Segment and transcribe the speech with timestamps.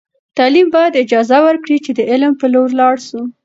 [0.37, 3.19] تعلیم باید اجازه ورکړي چې د علم په لور لاړ سو.